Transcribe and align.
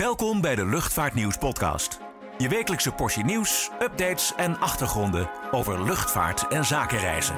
Welkom 0.00 0.40
bij 0.40 0.54
de 0.54 0.66
Luchtvaartnieuws 0.66 1.38
podcast. 1.38 2.00
Je 2.38 2.48
wekelijkse 2.48 2.92
portie 2.92 3.24
nieuws, 3.24 3.70
updates 3.80 4.34
en 4.36 4.58
achtergronden 4.58 5.30
over 5.50 5.84
luchtvaart 5.84 6.48
en 6.48 6.64
zakenreizen. 6.64 7.34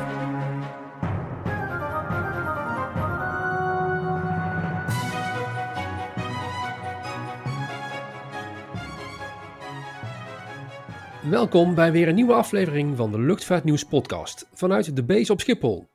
Welkom 11.31 11.75
bij 11.75 11.93
weer 11.93 12.09
een 12.09 12.15
nieuwe 12.15 12.35
aflevering 12.35 12.97
van 12.97 13.11
de 13.11 13.21
Luchtvaartnieuws 13.21 13.85
podcast 13.85 14.49
vanuit 14.53 14.97
de 14.97 15.05
base 15.05 15.33
op 15.33 15.41
Schiphol. 15.41 15.89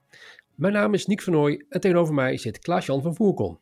Mijn 0.55 0.73
naam 0.73 0.93
is 0.93 1.05
Nick 1.05 1.21
van 1.21 1.33
Nooy 1.33 1.65
en 1.69 1.81
tegenover 1.81 2.13
mij 2.13 2.37
zit 2.37 2.59
Klaas-Jan 2.59 3.01
van 3.01 3.15
Voerkom. 3.15 3.59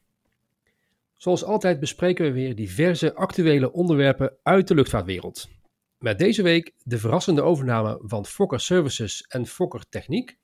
Zoals 1.19 1.43
altijd 1.43 1.79
bespreken 1.79 2.25
we 2.25 2.31
weer 2.31 2.55
diverse 2.55 3.13
actuele 3.13 3.71
onderwerpen 3.71 4.37
uit 4.43 4.67
de 4.67 4.75
luchtvaartwereld. 4.75 5.49
Met 5.97 6.19
deze 6.19 6.41
week 6.41 6.73
de 6.83 6.97
verrassende 6.97 7.41
overname 7.41 8.01
van 8.03 8.25
Fokker 8.25 8.59
Services 8.59 9.21
en 9.21 9.45
Fokker 9.45 9.89
Techniek, 9.89 10.37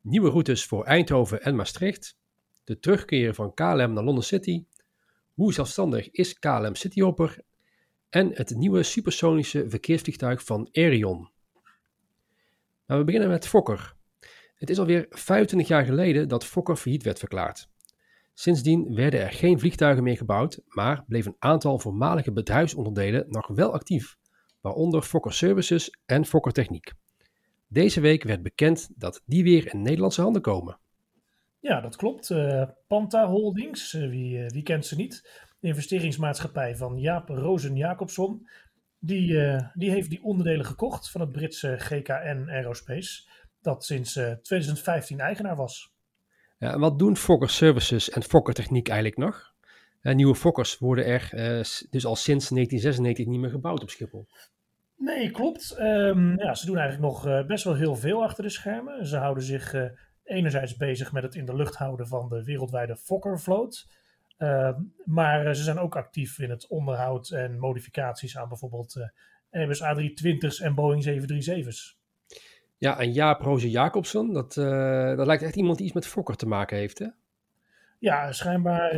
nieuwe 0.00 0.30
routes 0.30 0.64
voor 0.64 0.84
Eindhoven 0.84 1.42
en 1.42 1.56
Maastricht, 1.56 2.18
de 2.64 2.78
terugkeer 2.78 3.34
van 3.34 3.54
KLM 3.54 3.92
naar 3.92 4.04
London 4.04 4.22
City, 4.22 4.64
hoe 5.34 5.52
zelfstandig 5.52 6.10
is 6.10 6.38
KLM 6.38 6.74
Cityhopper 6.74 7.40
en 8.08 8.30
het 8.34 8.50
nieuwe 8.50 8.82
supersonische 8.82 9.68
verkeersvliegtuig 9.68 10.44
van 10.44 10.68
Aerion. 10.72 11.30
Maar 12.86 12.98
we 12.98 13.04
beginnen 13.04 13.28
met 13.28 13.46
Fokker. 13.46 13.94
Het 14.54 14.70
is 14.70 14.78
alweer 14.78 15.06
25 15.08 15.68
jaar 15.68 15.84
geleden 15.84 16.28
dat 16.28 16.44
Fokker 16.44 16.76
failliet 16.76 17.02
werd 17.02 17.18
verklaard. 17.18 17.68
Sindsdien 18.38 18.94
werden 18.94 19.20
er 19.20 19.32
geen 19.32 19.58
vliegtuigen 19.58 20.02
meer 20.02 20.16
gebouwd, 20.16 20.60
maar 20.66 21.04
bleef 21.06 21.26
een 21.26 21.36
aantal 21.38 21.78
voormalige 21.78 22.32
bedrijfsonderdelen 22.32 23.24
nog 23.28 23.46
wel 23.46 23.72
actief, 23.72 24.16
waaronder 24.60 25.02
Fokker 25.02 25.32
Services 25.32 25.90
en 26.06 26.24
Fokker 26.24 26.52
Techniek. 26.52 26.92
Deze 27.68 28.00
week 28.00 28.22
werd 28.22 28.42
bekend 28.42 28.88
dat 28.96 29.22
die 29.26 29.42
weer 29.42 29.72
in 29.72 29.82
Nederlandse 29.82 30.20
handen 30.20 30.42
komen. 30.42 30.78
Ja, 31.60 31.80
dat 31.80 31.96
klopt. 31.96 32.30
Uh, 32.30 32.62
Panta 32.86 33.26
Holdings, 33.26 33.94
uh, 33.94 34.08
wie, 34.08 34.38
uh, 34.38 34.46
wie, 34.48 34.62
kent 34.62 34.86
ze 34.86 34.96
niet? 34.96 35.44
De 35.60 35.68
investeringsmaatschappij 35.68 36.76
van 36.76 36.98
Jaap 36.98 37.28
Rozen 37.28 37.76
Jacobson. 37.76 38.48
Die, 38.98 39.58
die 39.74 39.90
heeft 39.90 40.10
die 40.10 40.22
onderdelen 40.22 40.64
gekocht 40.64 41.10
van 41.10 41.20
het 41.20 41.32
Britse 41.32 41.76
GKN 41.78 42.48
Aerospace, 42.48 43.28
dat 43.60 43.84
sinds 43.84 44.12
2015 44.12 45.20
eigenaar 45.20 45.56
was. 45.56 45.95
Wat 46.58 46.98
doen 46.98 47.16
Fokker 47.16 47.50
Services 47.50 48.10
en 48.10 48.22
Fokker 48.22 48.54
Techniek 48.54 48.88
eigenlijk 48.88 49.18
nog? 49.18 49.54
nieuwe 50.02 50.34
Fokkers 50.34 50.78
worden 50.78 51.06
er 51.06 51.28
dus 51.90 52.06
al 52.06 52.16
sinds 52.16 52.48
1996 52.48 53.26
niet 53.26 53.40
meer 53.40 53.50
gebouwd 53.50 53.82
op 53.82 53.90
Schiphol. 53.90 54.26
Nee, 54.96 55.30
klopt. 55.30 55.76
Um, 55.78 56.38
ja, 56.38 56.54
ze 56.54 56.66
doen 56.66 56.76
eigenlijk 56.78 57.12
nog 57.12 57.46
best 57.46 57.64
wel 57.64 57.74
heel 57.74 57.96
veel 57.96 58.22
achter 58.22 58.42
de 58.42 58.50
schermen. 58.50 59.06
Ze 59.06 59.16
houden 59.16 59.44
zich 59.44 59.74
enerzijds 60.24 60.76
bezig 60.76 61.12
met 61.12 61.22
het 61.22 61.34
in 61.34 61.44
de 61.44 61.56
lucht 61.56 61.74
houden 61.74 62.06
van 62.06 62.28
de 62.28 62.44
wereldwijde 62.44 62.96
Fokker-vloot. 62.96 63.86
Uh, 64.38 64.76
maar 65.04 65.54
ze 65.54 65.62
zijn 65.62 65.78
ook 65.78 65.96
actief 65.96 66.38
in 66.38 66.50
het 66.50 66.66
onderhoud 66.66 67.30
en 67.30 67.58
modificaties 67.58 68.38
aan 68.38 68.48
bijvoorbeeld 68.48 69.10
Airbus 69.50 69.82
A320's 69.82 70.60
en 70.60 70.74
Boeing 70.74 71.04
737's. 71.04 71.95
Ja, 72.78 72.98
en 72.98 73.12
Jaap 73.12 73.40
Roze 73.40 73.70
Jacobsen, 73.70 74.32
dat, 74.32 74.56
uh, 74.56 75.16
dat 75.16 75.26
lijkt 75.26 75.42
echt 75.42 75.56
iemand 75.56 75.76
die 75.76 75.86
iets 75.86 75.94
met 75.94 76.06
Fokker 76.06 76.36
te 76.36 76.46
maken 76.46 76.76
heeft, 76.76 76.98
hè? 76.98 77.06
Ja, 77.98 78.32
schijnbaar 78.32 78.96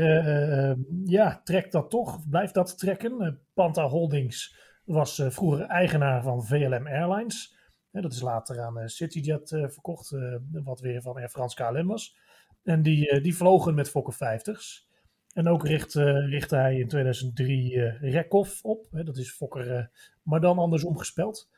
ja, 1.04 1.40
trekt 1.44 1.72
dat 1.72 1.90
toch, 1.90 2.28
blijft 2.28 2.54
dat 2.54 2.78
trekken. 2.78 3.40
Panta 3.54 3.88
Holdings 3.88 4.56
was 4.84 5.22
vroeger 5.28 5.66
eigenaar 5.66 6.22
van 6.22 6.44
VLM 6.44 6.86
Airlines 6.86 7.56
dat 8.02 8.12
is 8.12 8.20
later 8.20 8.60
aan 8.60 8.78
eh, 8.78 8.86
CityJet 8.86 9.52
eh, 9.52 9.68
verkocht, 9.68 10.12
eh, 10.12 10.34
wat 10.50 10.80
weer 10.80 11.02
van 11.02 11.16
Air 11.16 11.28
France 11.28 11.56
KLM 11.56 11.86
was. 11.86 12.16
En 12.62 12.82
die, 12.82 13.20
die 13.20 13.36
vlogen 13.36 13.74
met 13.74 13.90
Fokker 13.90 14.14
50's. 14.14 14.86
En 15.32 15.48
ook 15.48 15.66
richtte, 15.66 16.26
richtte 16.26 16.56
hij 16.56 16.78
in 16.78 16.88
2003 16.88 17.72
uh, 17.72 18.00
Rekhoff 18.00 18.64
op. 18.64 18.86
Dat 18.90 19.16
is 19.16 19.32
Fokker, 19.32 19.90
maar 20.22 20.40
dan 20.40 20.58
andersom 20.58 20.98
gespeld. 20.98 21.48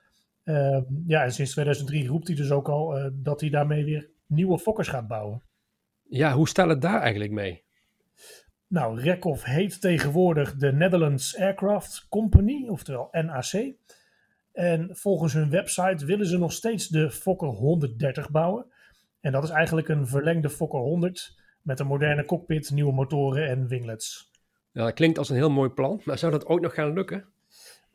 Uh, 0.45 0.81
ja, 1.07 1.23
en 1.23 1.33
sinds 1.33 1.53
2003 1.53 2.09
roept 2.09 2.27
hij 2.27 2.37
dus 2.37 2.51
ook 2.51 2.69
al 2.69 2.99
uh, 2.99 3.07
dat 3.13 3.41
hij 3.41 3.51
daarmee 3.51 3.85
weer 3.85 4.11
nieuwe 4.27 4.59
Fokkers 4.59 4.89
gaat 4.89 5.09
bouwen. 5.09 5.43
Ja, 6.03 6.33
hoe 6.33 6.49
staat 6.49 6.69
het 6.69 6.83
daar 6.83 7.01
eigenlijk 7.01 7.33
mee? 7.33 7.65
Nou, 8.67 9.01
Rekhoff 9.01 9.45
heet 9.45 9.81
tegenwoordig 9.81 10.57
de 10.57 10.73
Netherlands 10.73 11.37
Aircraft 11.37 12.07
Company, 12.09 12.69
oftewel 12.69 13.09
NAC. 13.13 13.75
En 14.53 14.89
volgens 14.93 15.33
hun 15.33 15.51
website 15.51 16.07
willen 16.07 16.27
ze 16.27 16.39
nog 16.39 16.53
steeds 16.53 16.89
de 16.89 17.11
Fokker 17.11 17.49
130 17.49 18.31
bouwen. 18.31 18.67
En 19.21 19.33
dat 19.33 19.45
is 19.45 19.51
eigenlijk 19.51 19.89
een 19.89 20.07
verlengde 20.07 20.51
Fokker 20.51 20.81
100 20.81 21.39
met 21.63 21.81
een 21.81 21.87
moderne 21.87 22.25
cockpit, 22.25 22.71
nieuwe 22.71 22.93
motoren 22.93 23.49
en 23.49 23.67
winglets. 23.67 24.31
Ja, 24.73 24.85
dat 24.85 24.95
klinkt 24.95 25.19
als 25.19 25.29
een 25.29 25.37
heel 25.37 25.51
mooi 25.51 25.71
plan, 25.71 26.01
maar 26.05 26.19
zou 26.19 26.33
dat 26.33 26.47
ooit 26.47 26.63
nog 26.63 26.75
gaan 26.75 26.93
lukken? 26.93 27.25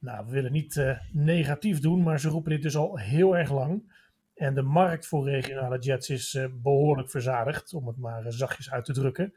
Nou, 0.06 0.26
we 0.26 0.32
willen 0.32 0.52
niet 0.52 0.76
uh, 0.76 0.98
negatief 1.12 1.80
doen, 1.80 2.04
maar 2.04 2.20
ze 2.20 2.30
roepen 2.30 2.52
dit 2.52 2.62
dus 2.62 2.76
al 2.76 2.98
heel 2.98 3.38
erg 3.38 3.52
lang. 3.52 3.94
En 4.36 4.54
de 4.54 4.62
markt 4.62 5.08
voor 5.08 5.30
regionale 5.30 5.80
jets 5.80 6.10
is 6.10 6.34
uh, 6.34 6.46
behoorlijk 6.54 7.10
verzadigd, 7.10 7.74
om 7.74 7.88
het 7.88 7.98
maar 7.98 8.26
uh, 8.26 8.32
zachtjes 8.32 8.72
uit 8.72 8.86
te 8.86 8.94
drukken. 8.94 9.34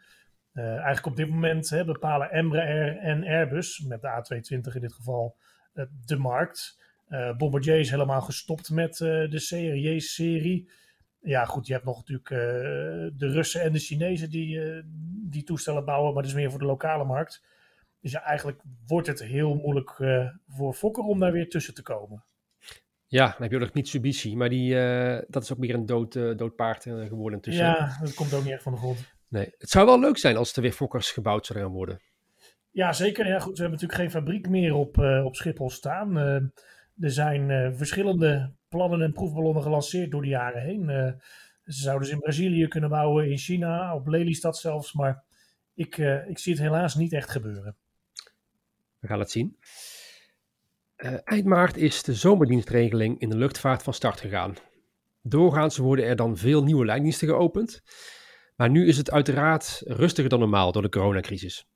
eigenlijk 0.55 1.07
op 1.07 1.17
dit 1.17 1.29
moment 1.29 1.71
hè, 1.71 1.85
bepalen 1.85 2.31
Embraer 2.31 2.97
en 2.97 3.25
Airbus, 3.25 3.81
met 3.81 4.01
de 4.01 4.09
A220 4.09 4.75
in 4.75 4.81
dit 4.81 4.93
geval, 4.93 5.37
de 6.05 6.17
markt. 6.17 6.79
Bombardier 7.37 7.79
is 7.79 7.91
helemaal 7.91 8.21
gestopt 8.21 8.71
met 8.71 8.97
de 8.97 9.45
CRJ-serie. 9.49 10.71
Ja, 11.21 11.45
goed, 11.45 11.67
je 11.67 11.73
hebt 11.73 11.85
nog 11.85 11.97
natuurlijk 11.97 12.29
de 13.19 13.29
Russen 13.29 13.63
en 13.63 13.73
de 13.73 13.79
Chinezen 13.79 14.31
die, 14.31 14.61
die 15.29 15.43
toestellen 15.43 15.85
bouwen, 15.85 16.13
maar 16.13 16.23
dat 16.23 16.31
is 16.31 16.39
meer 16.39 16.51
voor 16.51 16.59
de 16.59 16.65
lokale 16.65 17.05
markt. 17.05 17.43
Dus 18.01 18.13
ja, 18.13 18.23
eigenlijk 18.23 18.63
wordt 18.87 19.07
het 19.07 19.23
heel 19.23 19.55
moeilijk 19.55 19.91
voor 20.49 20.75
Fokker 20.75 21.05
om 21.05 21.21
daar 21.21 21.33
weer 21.33 21.49
tussen 21.49 21.75
te 21.75 21.83
komen. 21.83 22.25
Ja, 23.07 23.27
dan 23.27 23.43
heb 23.43 23.51
je 23.51 23.61
ook 23.61 23.75
Mitsubishi, 23.75 24.37
maar 24.37 24.49
die, 24.49 24.75
dat 25.29 25.43
is 25.43 25.53
ook 25.53 25.59
meer 25.59 25.75
een 25.75 25.87
dood, 25.87 26.13
dood 26.13 26.57
paard 26.57 26.83
geworden 26.83 27.41
tussen. 27.41 27.65
Ja, 27.65 27.99
dat 28.01 28.15
komt 28.15 28.35
ook 28.35 28.45
niet 28.45 28.53
echt 28.53 28.63
van 28.63 28.73
de 28.73 28.79
grond. 28.79 29.15
Nee, 29.29 29.55
het 29.59 29.71
zou 29.71 29.87
wel 29.87 30.01
leuk 30.01 30.19
zijn 30.19 30.37
als 30.37 30.57
er 30.57 30.63
weer 30.63 30.73
Fokkers 30.73 31.11
gebouwd 31.11 31.47
zouden 31.47 31.69
gaan 31.69 31.77
worden. 31.77 32.01
Ja, 32.71 32.93
zeker. 32.93 33.27
Ja, 33.27 33.39
goed, 33.39 33.57
we 33.57 33.63
hebben 33.63 33.81
natuurlijk 33.81 34.01
geen 34.01 34.23
fabriek 34.23 34.49
meer 34.49 34.75
op, 34.75 34.99
op 35.25 35.37
Schiphol 35.37 35.71
staan. 35.71 36.17
Er 37.01 37.11
zijn 37.11 37.49
uh, 37.49 37.69
verschillende 37.73 38.53
plannen 38.69 39.03
en 39.03 39.13
proefballonnen 39.13 39.63
gelanceerd 39.63 40.11
door 40.11 40.23
de 40.23 40.29
jaren 40.29 40.63
heen. 40.63 40.89
Uh, 40.89 41.13
ze 41.65 41.83
zouden 41.83 42.09
ze 42.09 42.15
in 42.15 42.21
Brazilië 42.21 42.69
kunnen 42.69 42.91
bouwen, 42.91 43.31
in 43.31 43.39
China, 43.39 43.95
op 43.95 44.07
Lelystad 44.07 44.57
zelfs. 44.57 44.93
Maar 44.93 45.25
ik, 45.75 45.97
uh, 45.97 46.29
ik 46.29 46.39
zie 46.39 46.53
het 46.53 46.63
helaas 46.63 46.95
niet 46.95 47.13
echt 47.13 47.31
gebeuren. 47.31 47.77
We 48.99 49.07
gaan 49.07 49.19
het 49.19 49.31
zien. 49.31 49.57
eind 51.25 51.45
maart 51.45 51.77
is 51.77 52.03
de 52.03 52.15
zomerdienstregeling 52.15 53.21
in 53.21 53.29
de 53.29 53.37
luchtvaart 53.37 53.83
van 53.83 53.95
start 53.95 54.21
gegaan. 54.21 54.55
Doorgaans 55.23 55.77
worden 55.77 56.05
er 56.05 56.17
dan 56.17 56.37
veel 56.37 56.63
nieuwe 56.63 56.85
lijndiensten 56.85 57.29
geopend. 57.29 57.83
Maar 58.57 58.71
nu 58.71 58.87
is 58.87 58.97
het 58.97 59.11
uiteraard 59.11 59.83
rustiger 59.85 60.31
dan 60.31 60.39
normaal 60.39 60.73
door 60.73 60.83
de 60.83 60.89
coronacrisis. 60.89 61.67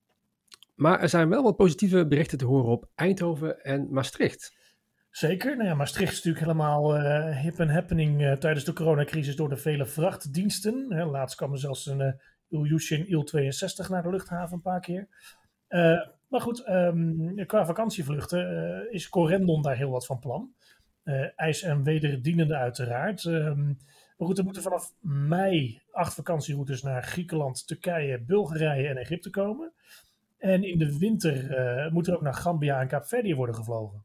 Maar 0.75 1.01
er 1.01 1.09
zijn 1.09 1.29
wel 1.29 1.43
wat 1.43 1.57
positieve 1.57 2.07
berichten 2.07 2.39
te 2.39 2.45
horen 2.45 2.71
op 2.71 2.91
Eindhoven 2.95 3.65
en 3.65 3.93
Maastricht. 3.93 4.53
Zeker. 5.11 5.57
Nou 5.57 5.69
ja, 5.69 5.75
Maastricht 5.75 6.13
is 6.13 6.17
natuurlijk 6.17 6.45
helemaal 6.45 6.97
uh, 6.97 7.41
hip 7.41 7.59
en 7.59 7.69
happening 7.69 8.21
uh, 8.21 8.33
tijdens 8.33 8.65
de 8.65 8.73
coronacrisis 8.73 9.37
door 9.37 9.49
de 9.49 9.57
vele 9.57 9.87
vrachtdiensten. 9.87 10.87
Laatst 11.11 11.37
kwam 11.37 11.53
er 11.53 11.59
zelfs 11.59 11.87
een 11.87 12.01
uh, 12.01 12.61
Ilyushin 12.61 13.09
Il-62 13.09 13.89
naar 13.89 14.03
de 14.03 14.11
luchthaven 14.11 14.55
een 14.55 14.63
paar 14.63 14.81
keer. 14.81 15.09
Maar 16.33 16.41
goed, 16.41 16.69
um, 16.69 17.47
qua 17.47 17.67
vakantievluchten 17.67 18.93
is 18.93 19.09
Corendon 19.09 19.63
daar 19.63 19.77
heel 19.77 19.91
wat 19.91 20.07
van 20.07 20.19
plan. 20.19 20.55
IJs- 21.37 21.63
en 21.63 21.83
wederdienende 21.83 22.57
uiteraard. 22.57 23.25
Um, 23.25 23.79
maar 24.17 24.27
goed, 24.29 24.39
er 24.39 24.45
moeten 24.45 24.63
vanaf 24.63 24.93
mei 25.01 25.83
acht 25.91 26.15
vakantieroutes 26.15 26.83
naar 26.83 27.03
Griekenland, 27.03 27.67
Turkije, 27.67 28.21
Bulgarije 28.21 28.89
en 28.89 28.97
Egypte 28.97 29.31
komen. 29.31 29.73
En 30.39 30.65
in 30.65 30.79
de 30.79 30.99
winter 30.99 31.49
moet 31.93 32.07
er 32.07 32.15
ook 32.15 32.23
naar 32.23 32.35
Gambia 32.35 32.81
en 32.81 32.89
Kaapverdië 32.89 33.35
worden 33.35 33.55
gevlogen. 33.55 34.05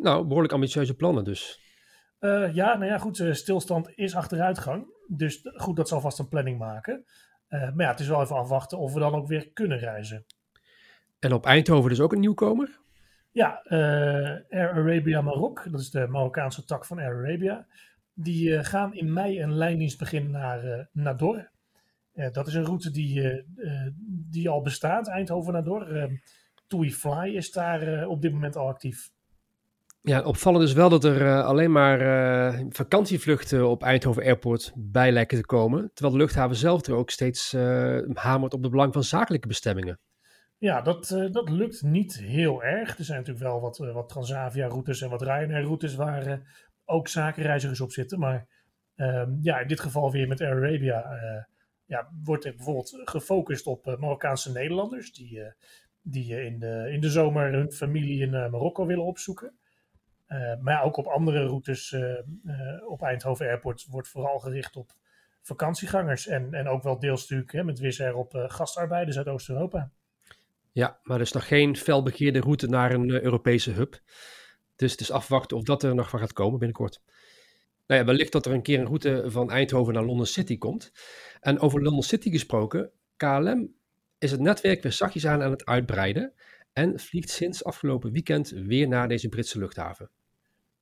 Nou, 0.00 0.26
behoorlijk 0.26 0.52
ambitieuze 0.52 0.94
plannen 0.94 1.24
dus. 1.24 1.60
Uh, 2.20 2.54
ja, 2.54 2.76
nou 2.76 2.90
ja, 2.90 2.98
goed, 2.98 3.24
stilstand 3.30 3.92
is 3.94 4.14
achteruitgang. 4.14 4.86
Dus 5.06 5.40
goed, 5.54 5.76
dat 5.76 5.88
zal 5.88 6.00
vast 6.00 6.18
een 6.18 6.28
planning 6.28 6.58
maken. 6.58 7.04
Maar 7.48 7.74
ja, 7.76 7.90
het 7.90 8.00
is 8.00 8.08
wel 8.08 8.22
even 8.22 8.36
afwachten 8.36 8.78
of 8.78 8.92
we 8.92 9.00
dan 9.00 9.14
ook 9.14 9.26
weer 9.26 9.50
kunnen 9.52 9.78
reizen. 9.78 10.24
En 11.18 11.32
op 11.32 11.46
Eindhoven 11.46 11.90
dus 11.90 12.00
ook 12.00 12.12
een 12.12 12.20
nieuwkomer? 12.20 12.80
Ja, 13.32 13.62
Air 14.48 14.70
Arabia 14.70 15.20
Marok, 15.20 15.66
dat 15.70 15.80
is 15.80 15.90
de 15.90 16.06
Marokkaanse 16.08 16.64
tak 16.64 16.84
van 16.84 16.98
Air 16.98 17.14
Arabia. 17.14 17.66
Die 18.14 18.64
gaan 18.64 18.94
in 18.94 19.12
mei 19.12 19.42
een 19.42 19.54
lijndienst 19.54 19.98
beginnen 19.98 20.30
naar 20.30 20.88
Nador. 20.92 21.50
dat 22.32 22.46
is 22.46 22.54
een 22.54 22.64
route 22.64 22.90
die, 22.90 23.44
die 24.30 24.48
al 24.48 24.62
bestaat, 24.62 25.08
Eindhoven-Nador. 25.08 26.10
TUI 26.66 26.92
Fly 26.92 27.34
is 27.34 27.52
daar 27.52 28.06
op 28.06 28.22
dit 28.22 28.32
moment 28.32 28.56
al 28.56 28.68
actief. 28.68 29.10
Ja, 30.02 30.22
opvallend 30.22 30.64
is 30.64 30.72
wel 30.72 30.88
dat 30.88 31.04
er 31.04 31.42
alleen 31.42 31.72
maar 31.72 31.98
vakantievluchten 32.68 33.68
op 33.68 33.82
Eindhoven 33.82 34.22
Airport 34.22 34.72
bij 34.76 35.12
lijken 35.12 35.38
te 35.38 35.46
komen. 35.46 35.90
Terwijl 35.94 36.16
de 36.16 36.22
luchthaven 36.22 36.56
zelf 36.56 36.86
er 36.86 36.94
ook 36.94 37.10
steeds 37.10 37.52
hamert 38.12 38.54
op 38.54 38.62
het 38.62 38.70
belang 38.70 38.92
van 38.92 39.04
zakelijke 39.04 39.48
bestemmingen. 39.48 40.00
Ja, 40.58 40.80
dat, 40.80 41.10
uh, 41.10 41.32
dat 41.32 41.48
lukt 41.48 41.82
niet 41.82 42.16
heel 42.18 42.62
erg. 42.62 42.98
Er 42.98 43.04
zijn 43.04 43.18
natuurlijk 43.18 43.44
wel 43.44 43.60
wat, 43.60 43.78
uh, 43.78 43.92
wat 43.92 44.08
Transavia-routes 44.08 45.00
en 45.00 45.10
wat 45.10 45.22
Ryanair-routes 45.22 45.94
waar 45.94 46.26
uh, 46.26 46.36
ook 46.84 47.08
zakenreizigers 47.08 47.80
op 47.80 47.92
zitten. 47.92 48.18
Maar 48.18 48.46
ehm, 48.94 49.36
ja, 49.40 49.58
in 49.58 49.68
dit 49.68 49.80
geval 49.80 50.10
weer 50.10 50.28
met 50.28 50.40
Air 50.40 50.56
Arabia 50.56 51.16
ja, 51.84 52.10
wordt 52.24 52.44
er 52.44 52.54
bijvoorbeeld 52.54 53.00
gefocust 53.04 53.66
op 53.66 53.96
Marokkaanse 53.98 54.52
Nederlanders 54.52 55.12
die, 55.12 55.42
die 56.02 56.44
in, 56.44 56.58
de, 56.58 56.88
in 56.90 57.00
de 57.00 57.10
zomer 57.10 57.52
hun 57.52 57.72
familie 57.72 58.20
in 58.20 58.30
Marokko 58.30 58.86
willen 58.86 59.04
opzoeken. 59.04 59.58
maar 60.60 60.82
ook 60.82 60.96
op 60.96 61.06
andere 61.06 61.46
routes 61.46 61.96
op 62.88 63.02
Eindhoven 63.02 63.46
Airport 63.46 63.86
wordt 63.90 64.08
vooral 64.08 64.38
gericht 64.38 64.76
op 64.76 64.92
vakantiegangers. 65.42 66.26
En, 66.26 66.54
en 66.54 66.68
ook 66.68 66.82
wel 66.82 66.98
deels 66.98 67.20
natuurlijk 67.20 67.52
hè, 67.52 67.64
met 67.64 67.78
Wizz 67.78 68.00
Air 68.00 68.14
op 68.14 68.32
gastarbeiders 68.48 69.16
uit 69.16 69.28
Oost-Europa. 69.28 69.90
Ja, 70.72 70.98
maar 71.02 71.16
er 71.16 71.22
is 71.22 71.32
nog 71.32 71.46
geen 71.46 71.76
felbegeerde 71.76 72.40
route 72.40 72.66
naar 72.66 72.92
een 72.92 73.10
eh, 73.10 73.20
Europese 73.20 73.70
hub. 73.70 74.00
Dus 74.76 74.90
het 74.90 75.00
is 75.00 75.10
afwachten 75.10 75.56
of 75.56 75.62
dat 75.62 75.82
er 75.82 75.94
nog 75.94 76.08
van 76.08 76.18
gaat 76.18 76.32
komen 76.32 76.58
binnenkort. 76.58 77.02
Nou 77.86 78.00
ja, 78.00 78.06
wellicht 78.06 78.32
dat 78.32 78.46
er 78.46 78.52
een 78.52 78.62
keer 78.62 78.78
een 78.78 78.86
route 78.86 79.24
van 79.26 79.50
Eindhoven 79.50 79.94
naar 79.94 80.04
London 80.04 80.26
City 80.26 80.58
komt. 80.58 80.92
En 81.40 81.60
over 81.60 81.82
London 81.82 82.02
City 82.02 82.30
gesproken, 82.30 82.90
KLM 83.16 83.74
is 84.18 84.30
het 84.30 84.40
netwerk 84.40 84.82
weer 84.82 84.92
zachtjes 84.92 85.26
aan 85.26 85.42
aan 85.42 85.50
het 85.50 85.64
uitbreiden. 85.64 86.32
En 86.72 86.98
vliegt 86.98 87.30
sinds 87.30 87.64
afgelopen 87.64 88.12
weekend 88.12 88.48
weer 88.50 88.88
naar 88.88 89.08
deze 89.08 89.28
Britse 89.28 89.58
luchthaven. 89.58 90.10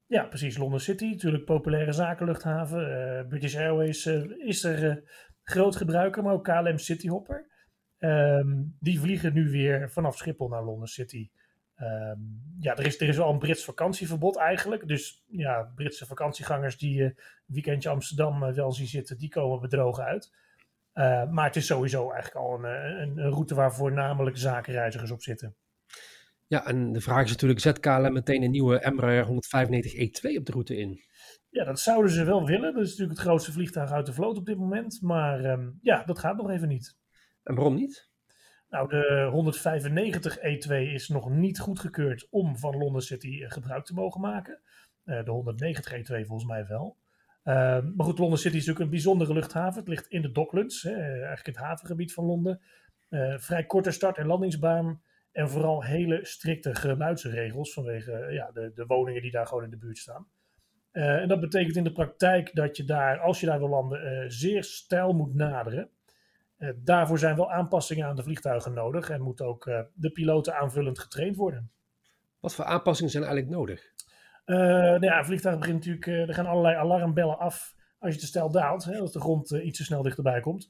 Ja, 0.06 0.24
precies. 0.24 0.56
London 0.56 0.80
City, 0.80 1.04
natuurlijk 1.04 1.44
populaire 1.44 1.92
zakenluchthaven. 1.92 2.88
Uh, 2.88 3.28
British 3.28 3.56
Airways 3.56 4.06
uh, 4.06 4.22
is 4.38 4.64
er 4.64 5.02
groot 5.42 5.76
gebruiker, 5.76 6.22
maar 6.22 6.32
ook 6.32 6.44
KLM 6.44 6.78
Cityhopper. 6.78 7.46
Ehm, 7.98 8.62
die 8.80 9.00
vliegen 9.00 9.32
nu 9.32 9.50
weer 9.50 9.90
vanaf 9.90 10.16
Schiphol 10.16 10.48
naar 10.48 10.64
London 10.64 10.86
City. 10.86 11.30
Um, 11.80 12.42
ja, 12.60 12.76
er 12.76 12.86
is, 12.86 13.00
er 13.00 13.08
is 13.08 13.16
wel 13.16 13.30
een 13.30 13.38
Brits 13.38 13.64
vakantieverbod 13.64 14.36
eigenlijk. 14.36 14.88
Dus 14.88 15.24
ja, 15.26 15.72
Britse 15.74 16.06
vakantiegangers 16.06 16.78
die 16.78 17.00
uh, 17.00 17.10
weekendje 17.46 17.88
Amsterdam 17.88 18.42
uh, 18.42 18.52
wel 18.52 18.72
zien 18.72 18.86
zitten, 18.86 19.18
die 19.18 19.28
komen 19.28 19.60
bedrogen 19.60 20.04
uit. 20.04 20.32
Uh, 20.94 21.30
maar 21.30 21.44
het 21.44 21.56
is 21.56 21.66
sowieso 21.66 22.10
eigenlijk 22.10 22.46
al 22.46 22.54
een, 22.54 22.64
een, 23.00 23.18
een, 23.18 23.30
route 23.30 23.54
waar 23.54 23.74
voornamelijk 23.74 24.36
zakenreizigers 24.36 25.10
op 25.10 25.22
zitten. 25.22 25.54
Ja, 26.46 26.66
en 26.66 26.92
de 26.92 27.00
vraag 27.00 27.24
is 27.24 27.30
natuurlijk, 27.30 27.60
zet 27.60 27.80
KLM 27.80 28.12
meteen 28.12 28.42
een 28.42 28.50
nieuwe 28.50 28.78
Embraer 28.78 29.26
195E2 29.26 30.36
op 30.38 30.46
de 30.46 30.52
route 30.52 30.76
in? 30.76 31.00
Ja, 31.48 31.64
dat 31.64 31.80
zouden 31.80 32.10
ze 32.10 32.24
wel 32.24 32.46
willen. 32.46 32.74
Dat 32.74 32.82
is 32.82 32.90
natuurlijk 32.90 33.18
het 33.18 33.26
grootste 33.26 33.52
vliegtuig 33.52 33.90
uit 33.90 34.06
de 34.06 34.12
vloot 34.12 34.36
op 34.36 34.46
dit 34.46 34.58
moment. 34.58 35.02
Maar 35.02 35.44
um, 35.44 35.78
ja, 35.82 36.04
dat 36.04 36.18
gaat 36.18 36.36
nog 36.36 36.50
even 36.50 36.68
niet. 36.68 36.96
En 37.46 37.54
waarom 37.54 37.74
niet? 37.74 38.10
Nou, 38.68 38.88
de 38.88 39.28
195 39.30 40.38
E2 40.38 40.72
is 40.92 41.08
nog 41.08 41.30
niet 41.30 41.58
goedgekeurd 41.58 42.26
om 42.30 42.56
van 42.56 42.76
London 42.76 43.00
City 43.00 43.42
eh, 43.42 43.50
gebruik 43.50 43.84
te 43.84 43.94
mogen 43.94 44.20
maken. 44.20 44.60
Uh, 45.04 45.24
de 45.24 45.30
190 45.30 45.92
E2 45.92 46.26
volgens 46.26 46.44
mij 46.44 46.66
wel. 46.66 46.96
Uh, 47.44 47.54
maar 47.94 48.06
goed, 48.06 48.18
London 48.18 48.38
City 48.38 48.56
is 48.56 48.66
natuurlijk 48.66 48.84
een 48.84 48.90
bijzondere 48.90 49.32
luchthaven. 49.32 49.78
Het 49.78 49.88
ligt 49.88 50.06
in 50.06 50.22
de 50.22 50.32
Docklands, 50.32 50.82
hè, 50.82 50.94
eigenlijk 50.94 51.46
het 51.46 51.56
havengebied 51.56 52.12
van 52.12 52.24
Londen. 52.24 52.60
Uh, 53.10 53.38
vrij 53.38 53.66
korte 53.66 53.90
start- 53.90 54.18
en 54.18 54.26
landingsbaan. 54.26 55.02
En 55.32 55.50
vooral 55.50 55.84
hele 55.84 56.18
strikte 56.24 56.74
geluidsregels 56.74 57.72
vanwege 57.72 58.26
ja, 58.30 58.50
de, 58.52 58.72
de 58.74 58.86
woningen 58.86 59.22
die 59.22 59.30
daar 59.30 59.46
gewoon 59.46 59.64
in 59.64 59.70
de 59.70 59.76
buurt 59.76 59.98
staan. 59.98 60.28
en 60.92 61.28
dat 61.28 61.40
betekent 61.40 61.76
in 61.76 61.84
de 61.84 61.92
praktijk 61.92 62.54
dat 62.54 62.76
je 62.76 62.84
daar, 62.84 63.18
als 63.18 63.40
je 63.40 63.46
daar 63.46 63.58
wil 63.58 63.68
landen, 63.68 64.32
zeer 64.32 64.64
stijl 64.64 65.12
moet 65.12 65.34
naderen. 65.34 65.90
Uh, 66.58 66.70
daarvoor 66.76 67.18
zijn 67.18 67.36
wel 67.36 67.52
aanpassingen 67.52 68.06
aan 68.06 68.16
de 68.16 68.22
vliegtuigen 68.22 68.72
nodig 68.72 69.10
en 69.10 69.22
moeten 69.22 69.46
ook 69.46 69.66
uh, 69.66 69.80
de 69.94 70.10
piloten 70.10 70.56
aanvullend 70.58 70.98
getraind 70.98 71.36
worden. 71.36 71.70
Wat 72.40 72.54
voor 72.54 72.64
aanpassingen 72.64 73.10
zijn 73.10 73.24
eigenlijk 73.24 73.54
nodig? 73.56 73.92
Uh, 74.46 74.56
nou 74.56 75.04
ja, 75.04 75.24
vliegtuig 75.24 75.58
begint 75.58 75.76
natuurlijk, 75.76 76.28
er 76.28 76.34
gaan 76.34 76.46
allerlei 76.46 76.76
alarmbellen 76.76 77.38
af 77.38 77.74
als 77.98 78.14
je 78.14 78.20
te 78.20 78.26
stijl 78.26 78.50
daalt, 78.50 78.84
hè, 78.84 78.98
als 78.98 79.12
de 79.12 79.20
grond 79.20 79.50
iets 79.50 79.78
te 79.78 79.84
snel 79.84 80.02
dichterbij 80.02 80.40
komt. 80.40 80.68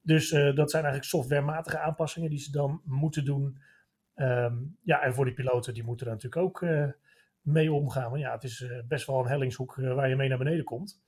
Dus 0.00 0.30
dat 0.30 0.70
zijn 0.70 0.84
eigenlijk 0.84 1.04
softwarematige 1.04 1.78
aanpassingen 1.78 2.30
die 2.30 2.38
ze 2.38 2.50
dan 2.50 2.80
moeten 2.84 3.24
doen. 3.24 3.58
Um, 4.14 4.78
ja, 4.82 5.00
en 5.00 5.14
voor 5.14 5.24
die 5.24 5.34
piloten, 5.34 5.74
die 5.74 5.84
moeten 5.84 6.06
er 6.06 6.12
natuurlijk 6.12 6.42
ook 6.42 6.64
mee 7.40 7.72
omgaan. 7.72 8.10
Want 8.10 8.22
ja, 8.22 8.32
het 8.32 8.44
is 8.44 8.66
best 8.88 9.06
wel 9.06 9.18
een 9.18 9.26
hellingshoek 9.26 9.74
waar 9.74 10.08
je 10.08 10.16
mee 10.16 10.28
naar 10.28 10.38
beneden 10.38 10.64
komt. 10.64 11.02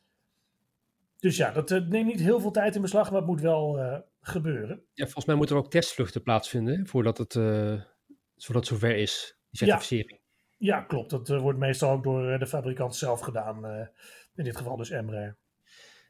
Dus 1.21 1.37
ja, 1.37 1.51
dat 1.51 1.71
uh, 1.71 1.89
neemt 1.89 2.07
niet 2.07 2.21
heel 2.21 2.41
veel 2.41 2.51
tijd 2.51 2.75
in 2.75 2.81
beslag, 2.81 3.11
maar 3.11 3.19
het 3.19 3.29
moet 3.29 3.41
wel 3.41 3.79
uh, 3.79 3.99
gebeuren. 4.21 4.83
Ja, 4.95 5.05
volgens 5.05 5.25
mij 5.25 5.35
moeten 5.35 5.57
er 5.57 5.63
ook 5.63 5.71
testvluchten 5.71 6.23
plaatsvinden 6.23 6.87
voordat 6.87 7.19
het, 7.19 7.35
uh, 7.35 7.83
zodat 8.37 8.61
het 8.61 8.67
zover 8.67 8.97
is, 8.97 9.39
die 9.51 9.59
certificering. 9.59 10.21
Ja, 10.57 10.77
ja 10.77 10.83
klopt. 10.83 11.11
Dat 11.11 11.29
wordt 11.29 11.59
meestal 11.59 11.91
ook 11.91 12.03
door 12.03 12.39
de 12.39 12.47
fabrikant 12.47 12.97
zelf 12.97 13.21
gedaan. 13.21 13.65
in 14.35 14.45
dit 14.45 14.57
geval 14.57 14.77
dus 14.77 14.91
Embraer. 14.91 15.37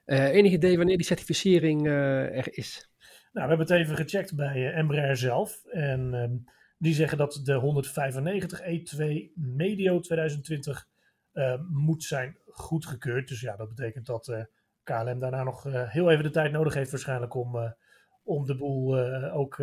enig 0.04 0.52
idee 0.52 0.76
wanneer 0.76 0.96
die 0.96 1.06
certificering 1.06 1.86
er 1.86 2.56
is? 2.56 2.90
Nou, 3.32 3.48
we 3.48 3.56
hebben 3.56 3.58
het 3.58 3.70
even 3.70 3.96
gecheckt 3.96 4.36
bij 4.36 4.72
Embraer 4.72 5.16
zelf. 5.16 5.64
En 5.64 6.14
ehm, 6.14 6.36
die 6.78 6.94
zeggen 6.94 7.18
dat 7.18 7.40
de 7.44 7.54
195 7.54 8.60
E2 8.60 9.32
medio 9.34 10.00
2020 10.00 10.88
moet 11.68 12.04
zijn 12.04 12.36
goedgekeurd. 12.46 13.28
Dus 13.28 13.40
ja, 13.40 13.56
dat 13.56 13.68
betekent 13.68 14.06
dat 14.06 14.48
KLM 14.88 15.18
daarna 15.18 15.42
nog 15.42 15.66
uh, 15.66 15.90
heel 15.90 16.10
even 16.10 16.24
de 16.24 16.30
tijd 16.30 16.52
nodig 16.52 16.74
heeft 16.74 16.90
waarschijnlijk 16.90 17.34
om, 17.34 17.56
uh, 17.56 17.70
om 18.22 18.46
de 18.46 18.56
boel 18.56 18.98
uh, 18.98 19.36
ook 19.36 19.62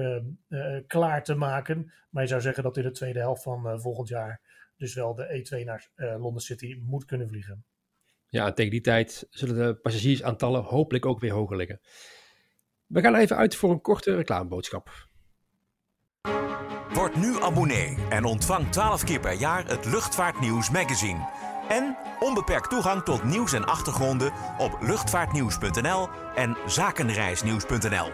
klaar 0.88 1.24
te 1.24 1.36
maken. 1.36 1.92
Maar 2.10 2.24
je 2.24 2.30
zou 2.30 2.42
zeggen 2.42 2.64
dat 2.64 2.78
in 2.78 2.84
de 2.84 2.92
tweede 2.92 3.20
helft 3.20 3.44
van 3.44 3.82
volgend 3.82 4.08
jaar 4.08 4.42
dus 4.78 4.94
wel 4.94 5.16
de 5.16 5.46
E2 5.60 5.66
naar 5.66 5.90
London 5.96 6.40
City 6.40 6.82
moet 6.84 7.06
kunnen 7.06 7.28
vliegen. 7.28 7.66
Ja, 8.28 8.52
tegen 8.52 8.72
die 8.72 8.82
tijd 8.82 9.28
zullen 9.30 9.56
de 9.56 9.76
passagiersaantallen 9.76 10.64
hopelijk 10.64 11.06
ook 11.06 11.20
weer 11.20 11.32
hoger 11.32 11.58
liggen. 11.58 11.80
We 12.88 13.02
gaan 13.02 13.16
even 13.16 13.38
uit 13.38 13.56
voor 13.56 13.72
een 13.72 13.82
korte 13.82 14.16
reclameboodschap. 14.16 14.90
Word 16.94 17.16
nu 17.16 17.42
abonnee 17.42 17.98
en 18.10 18.24
ontvang 18.24 18.72
12 18.72 19.04
keer 19.04 19.20
per 19.20 19.34
jaar 19.34 19.68
het 19.68 19.86
Luchtvaartnieuws 19.86 20.70
magazine. 20.70 21.35
En 21.70 21.98
onbeperkt 22.20 22.70
toegang 22.70 23.04
tot 23.04 23.24
nieuws 23.24 23.54
en 23.54 23.66
achtergronden 23.66 24.32
op 24.58 24.78
luchtvaartnieuws.nl 24.82 26.08
en 26.36 26.58
zakenreisnieuws.nl. 26.66 28.12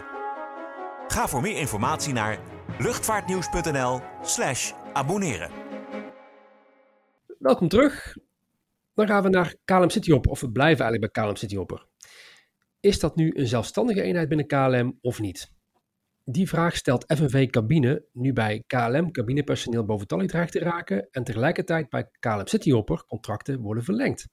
Ga 1.08 1.28
voor 1.28 1.40
meer 1.40 1.56
informatie 1.56 2.12
naar 2.12 2.38
luchtvaartnieuws.nl/slash 2.78 4.72
abonneren. 4.92 5.50
Welkom 7.38 7.68
terug. 7.68 8.16
Dan 8.94 9.06
gaan 9.06 9.22
we 9.22 9.28
naar 9.28 9.54
KLM 9.64 9.90
Cityhopper, 9.90 10.30
of 10.30 10.40
we 10.40 10.50
blijven 10.50 10.84
eigenlijk 10.84 11.12
bij 11.12 11.24
KLM 11.24 11.36
Cityhopper. 11.36 11.86
Is 12.80 13.00
dat 13.00 13.16
nu 13.16 13.30
een 13.34 13.46
zelfstandige 13.46 14.02
eenheid 14.02 14.28
binnen 14.28 14.46
KLM 14.46 14.98
of 15.00 15.20
niet? 15.20 15.50
Die 16.24 16.48
vraag 16.48 16.76
stelt 16.76 17.04
FNV 17.16 17.50
Cabine 17.50 18.04
nu 18.12 18.32
bij 18.32 18.64
KLM 18.66 19.10
cabinepersoneel 19.10 19.84
boven 19.84 20.06
tally 20.06 20.26
dreigt 20.26 20.52
te 20.52 20.58
raken 20.58 21.08
en 21.10 21.24
tegelijkertijd 21.24 21.88
bij 21.88 22.08
KLM 22.20 22.46
Cityhopper 22.46 23.04
contracten 23.06 23.60
worden 23.60 23.84
verlengd. 23.84 24.28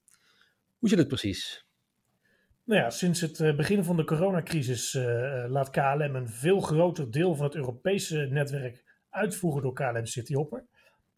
Hoe 0.77 0.89
zit 0.89 0.97
het 0.97 1.07
precies? 1.07 1.65
Nou 2.63 2.81
ja, 2.81 2.89
sinds 2.89 3.21
het 3.21 3.39
eh, 3.39 3.55
begin 3.55 3.83
van 3.83 3.97
de 3.97 4.03
coronacrisis 4.03 4.93
uh, 4.93 5.03
laat 5.47 5.69
KLM 5.69 6.15
een 6.15 6.29
veel 6.29 6.59
groter 6.59 7.11
deel 7.11 7.35
van 7.35 7.45
het 7.45 7.55
Europese 7.55 8.27
netwerk 8.31 8.83
uitvoeren 9.09 9.61
door 9.61 9.73
KLM 9.73 10.05
Cityhopper. 10.05 10.65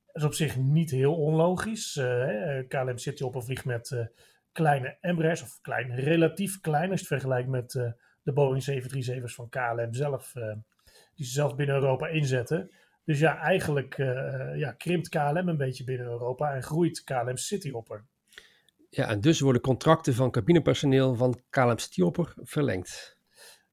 Dat 0.06 0.16
is 0.16 0.24
op 0.24 0.34
zich 0.34 0.58
niet 0.58 0.92
heel 0.92 1.16
onlogisch. 1.16 1.96
Uh, 1.96 2.68
KLM 2.68 2.98
Cityhopper 2.98 3.44
vliegt 3.44 3.66
met 3.66 4.12
kleine 4.52 4.98
Embraers, 5.02 5.42
of 5.42 5.60
klein, 5.62 5.96
relatief 5.96 6.60
klein 6.60 6.92
als 6.92 7.00
je 7.00 7.06
het 7.06 7.22
vergelijkt 7.22 7.50
met 7.50 7.96
de 8.24 8.34
Boeing 8.34 8.64
737's 8.72 9.36
van 9.36 9.50
KLM 9.50 9.94
zelf, 9.94 10.34
die 11.16 11.26
ze 11.26 11.32
zelf 11.32 11.56
binnen 11.56 11.76
Europa 11.76 12.08
inzetten. 12.08 12.72
Dus 13.06 13.20
ja, 13.20 13.38
eigenlijk 13.38 13.98
ja, 14.56 14.72
krimpt 14.72 15.10
KLM 15.10 15.50
een 15.50 15.58
beetje 15.58 15.84
binnen 15.84 16.08
Europa 16.08 16.54
en 16.54 16.64
groeit 16.64 17.04
KLM 17.04 17.38
Cityhopper. 17.38 18.06
Ja, 18.90 19.08
en 19.08 19.22
dus 19.22 19.40
worden 19.40 19.62
contracten 19.62 20.14
van 20.14 20.32
cabinepersoneel 20.32 21.16
van 21.16 21.42
KLM 21.50 21.78
Cityhopper 21.78 22.34
verlengd. 22.38 23.20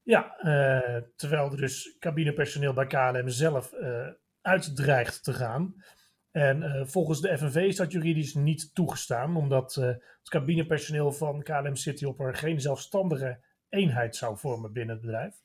Ja, 0.03 0.35
uh, 0.41 1.01
terwijl 1.15 1.51
er 1.51 1.57
dus 1.57 1.95
cabinepersoneel 1.99 2.73
bij 2.73 2.87
KLM 2.87 3.27
zelf 3.27 3.73
uh, 3.73 4.07
uitdreigt 4.41 5.23
te 5.23 5.33
gaan. 5.33 5.83
En 6.31 6.61
uh, 6.61 6.85
volgens 6.85 7.21
de 7.21 7.37
FNV 7.37 7.55
is 7.55 7.75
dat 7.75 7.91
juridisch 7.91 8.33
niet 8.33 8.75
toegestaan, 8.75 9.35
omdat 9.35 9.75
het 9.75 10.29
cabinepersoneel 10.29 11.11
van 11.11 11.43
KLM 11.43 11.75
Cityhopper 11.75 12.35
geen 12.35 12.61
zelfstandige 12.61 13.39
eenheid 13.69 14.15
zou 14.15 14.37
vormen 14.37 14.73
binnen 14.73 14.95
het 14.95 15.05
bedrijf. 15.05 15.35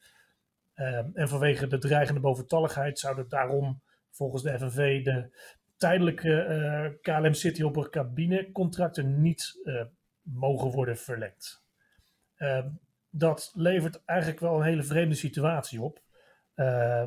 en 1.14 1.28
vanwege 1.28 1.66
de 1.66 1.78
dreigende 1.78 2.20
boventalligheid 2.20 2.98
zou 2.98 3.18
het 3.18 3.30
daarom 3.30 3.82
volgens 4.10 4.42
de 4.42 4.58
FNV 4.58 5.04
de 5.04 5.36
tijdelijke 5.76 6.98
KLM 7.02 7.34
Cityhopper 7.34 7.90
cabinecontracten 7.90 9.20
niet 9.20 9.60
mogen 10.22 10.70
worden 10.70 10.96
verlengd. 10.96 11.62
dat 13.10 13.52
levert 13.54 14.02
eigenlijk 14.04 14.40
wel 14.40 14.56
een 14.56 14.66
hele 14.66 14.82
vreemde 14.82 15.14
situatie 15.14 15.82
op. 15.82 16.02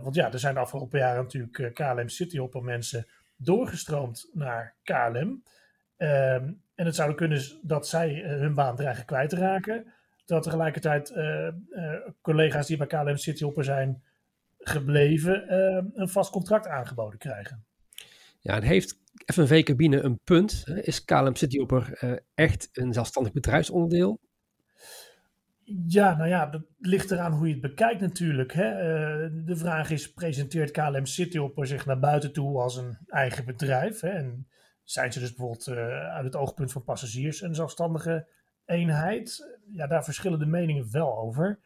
want 0.01 0.15
ja, 0.15 0.31
er 0.31 0.39
zijn 0.39 0.53
de 0.53 0.59
afgelopen 0.59 0.99
jaren 0.99 1.21
natuurlijk 1.23 1.73
KLM 1.73 2.09
Cityhopper 2.09 2.63
mensen 2.63 3.07
doorgestroomd 3.37 4.29
naar 4.33 4.75
KLM. 4.83 5.43
Ehm, 5.97 6.51
en 6.75 6.85
het 6.85 6.95
zou 6.95 7.13
kunnen 7.13 7.41
dat 7.61 7.87
zij 7.87 8.23
eh, 8.23 8.29
hun 8.29 8.53
baan 8.53 8.75
dreigen 8.75 9.05
kwijt 9.05 9.29
te 9.29 9.35
raken. 9.35 9.93
Dat 10.27 10.43
tegelijkertijd 10.43 11.11
uh, 11.11 11.49
collega's 12.21 12.67
die 12.67 12.77
bij 12.77 12.87
KLM 12.87 13.17
Cityhopper 13.17 13.63
zijn 13.63 14.03
gebleven 14.57 15.53
een 16.01 16.09
vast 16.09 16.31
contract 16.31 16.67
aangeboden 16.67 17.19
krijgen. 17.19 17.65
Ja, 18.39 18.55
en 18.55 18.63
heeft 18.63 19.01
FNV 19.25 19.63
Cabine 19.63 20.01
een 20.01 20.19
punt? 20.23 20.63
Is 20.81 21.05
KLM 21.05 21.35
Cityhopper 21.35 21.99
echt 22.33 22.69
een 22.71 22.93
zelfstandig 22.93 23.33
bedrijfsonderdeel? 23.33 24.19
Ja, 25.87 26.15
nou 26.15 26.29
ja, 26.29 26.45
dat 26.45 26.61
ligt 26.79 27.11
eraan 27.11 27.31
hoe 27.31 27.47
je 27.47 27.51
het 27.51 27.61
bekijkt 27.61 28.01
natuurlijk. 28.01 28.53
Hè. 28.53 28.69
de 29.43 29.55
vraag 29.55 29.89
is, 29.89 30.13
presenteert 30.13 30.71
KLM 30.71 31.05
Cityhopper 31.05 31.67
zich 31.67 31.85
naar 31.85 31.99
buiten 31.99 32.33
toe 32.33 32.61
als 32.61 32.75
een 32.75 32.97
eigen 33.07 33.45
bedrijf? 33.45 33.99
Hè? 33.99 34.09
En 34.09 34.47
zijn 34.83 35.13
ze 35.13 35.19
dus 35.19 35.33
bijvoorbeeld 35.33 35.67
uh, 35.67 36.13
uit 36.13 36.25
het 36.25 36.35
oogpunt 36.35 36.71
van 36.71 36.83
passagiers 36.83 37.41
een 37.41 37.55
zelfstandige 37.55 38.27
eenheid? 38.67 39.57
Ja, 39.71 39.87
daar 39.87 40.03
verschillen 40.03 40.39
de 40.39 40.45
meningen 40.45 40.91
wel 40.91 41.17
over. 41.17 41.59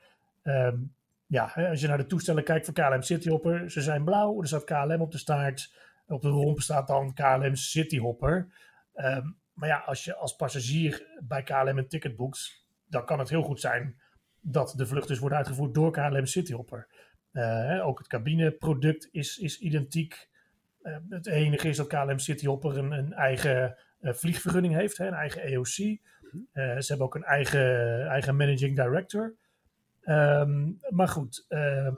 Um, 0.43 0.93
ja, 1.27 1.51
als 1.69 1.81
je 1.81 1.87
naar 1.87 1.97
de 1.97 2.05
toestellen 2.05 2.43
kijkt 2.43 2.65
van 2.65 2.73
KLM 2.73 3.01
Cityhopper, 3.01 3.71
ze 3.71 3.81
zijn 3.81 4.03
blauw, 4.03 4.41
er 4.41 4.47
staat 4.47 4.63
KLM 4.63 5.01
op 5.01 5.11
de 5.11 5.17
staart. 5.17 5.73
Op 6.07 6.21
de 6.21 6.29
romp 6.29 6.59
staat 6.59 6.87
dan 6.87 7.13
KLM 7.13 7.55
Cityhopper. 7.55 8.47
Um, 8.95 9.37
maar 9.53 9.69
ja, 9.69 9.77
als 9.77 10.03
je 10.03 10.15
als 10.15 10.35
passagier 10.35 11.05
bij 11.19 11.43
KLM 11.43 11.77
een 11.77 11.87
ticket 11.87 12.15
boekt, 12.15 12.65
dan 12.87 13.05
kan 13.05 13.19
het 13.19 13.29
heel 13.29 13.43
goed 13.43 13.59
zijn 13.59 13.99
dat 14.41 14.73
de 14.77 14.85
vlucht 14.85 15.07
dus 15.07 15.19
wordt 15.19 15.35
uitgevoerd 15.35 15.73
door 15.73 15.91
KLM 15.91 16.25
Cityhopper. 16.25 16.87
Uh, 17.33 17.87
ook 17.87 17.97
het 17.97 18.07
cabineproduct 18.07 19.09
is, 19.11 19.37
is 19.37 19.59
identiek. 19.59 20.29
Uh, 20.83 20.97
het 21.09 21.27
enige 21.27 21.67
is 21.67 21.77
dat 21.77 21.87
KLM 21.87 22.19
Cityhopper 22.19 22.77
een, 22.77 22.91
een 22.91 23.13
eigen 23.13 23.77
uh, 24.01 24.13
vliegvergunning 24.13 24.75
heeft, 24.75 24.97
hè, 24.97 25.07
een 25.07 25.13
eigen 25.13 25.41
EOC. 25.41 25.99
Uh, 26.33 26.77
ze 26.79 26.85
hebben 26.87 27.05
ook 27.05 27.15
een 27.15 27.23
eigen, 27.23 28.07
eigen 28.07 28.35
managing 28.35 28.75
director. 28.75 29.35
Um, 30.05 30.79
maar 30.89 31.07
goed, 31.07 31.45
um, 31.49 31.97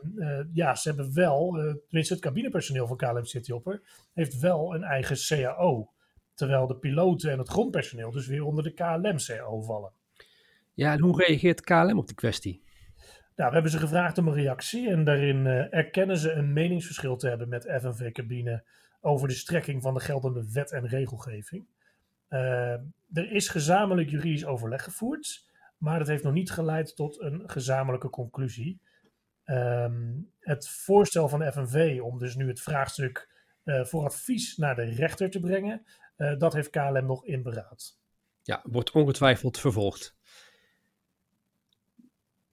ja, 0.54 0.76
ze 0.76 0.88
hebben 0.88 1.14
wel, 1.14 1.52
tenminste 1.88 2.14
het 2.14 2.24
cabinepersoneel 2.24 2.88
van 2.88 2.98
KLM 2.98 3.26
Cityhopper, 3.26 3.82
heeft 4.14 4.40
wel 4.40 4.76
een 4.76 4.84
eigen 4.84 5.18
CAO. 5.28 5.92
Terwijl 6.34 6.68
de 6.68 6.76
piloten 6.76 7.32
en 7.32 7.38
het 7.38 7.50
grondpersoneel 7.50 8.12
dus 8.12 8.28
weer 8.28 8.44
onder 8.44 8.64
de 8.64 8.74
KLM 8.74 9.18
CAO 9.18 9.62
vallen. 9.62 9.92
Ja, 10.74 10.92
en 10.92 11.00
hoe 11.00 11.24
reageert 11.26 11.62
KLM 11.62 11.98
op 11.98 12.08
de 12.08 12.16
kwestie? 12.16 12.64
Nou, 13.36 13.48
we 13.50 13.54
hebben 13.54 13.72
ze 13.72 13.80
gevraagd 13.80 14.18
om 14.18 14.28
een 14.28 14.34
reactie 14.34 14.90
en 14.90 15.04
daarin 15.04 15.46
uh, 15.46 15.74
erkennen 15.74 16.18
ze 16.18 16.32
een 16.32 16.54
meningsverschil 16.54 17.16
te 17.16 17.28
hebben 17.28 17.50
met 17.50 17.64
FNV 17.80 18.12
Cabine 18.12 18.64
over 19.02 19.28
de 19.28 19.34
strekking 19.34 19.82
van 19.82 19.94
de 19.94 20.00
geldende 20.00 20.52
wet 20.52 20.72
en 20.72 20.88
regelgeving. 20.88 21.66
Er 23.14 23.32
is 23.32 23.48
gezamenlijk 23.48 24.10
juridisch 24.10 24.46
overleg 24.46 24.84
gevoerd, 24.84 25.46
maar 25.78 26.00
dat 26.00 26.08
heeft 26.08 26.24
nog 26.24 26.34
niet 26.34 26.52
geleid 26.52 26.96
tot 26.96 27.22
een 27.22 27.50
gezamenlijke 27.50 28.10
conclusie. 28.10 28.82
Um, 29.46 30.32
het 30.40 30.70
voorstel 30.70 31.30
van 31.30 31.40
de 31.40 31.52
FNV 31.52 32.00
om 32.02 32.20
dus 32.20 32.36
nu 32.36 32.48
het 32.48 32.62
vraagstuk 32.62 33.30
uh, 33.64 33.86
voor 33.86 34.04
advies 34.04 34.58
naar 34.58 34.76
de 34.76 34.84
rechter 34.84 35.30
te 35.30 35.40
brengen, 35.40 35.86
dat 36.38 36.54
heeft 36.54 36.70
KLM 36.70 37.06
nog 37.06 37.26
in 37.26 37.44
beraad. 37.44 38.00
Ja, 38.42 38.62
wordt 38.64 38.92
ongetwijfeld 38.92 39.60
vervolgd. 39.60 40.16